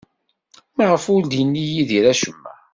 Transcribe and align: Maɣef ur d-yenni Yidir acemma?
Maɣef 0.75 1.03
ur 1.15 1.21
d-yenni 1.25 1.63
Yidir 1.65 2.05
acemma? 2.11 2.53